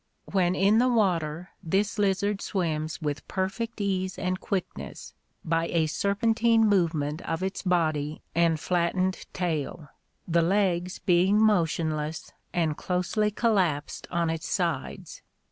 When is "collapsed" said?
13.29-14.07